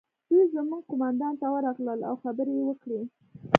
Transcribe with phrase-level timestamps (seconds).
[0.29, 2.99] دوی زموږ قومندان ته ورغلل او خبرې یې وکړې